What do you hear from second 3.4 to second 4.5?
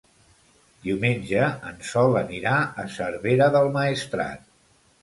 del Maestrat.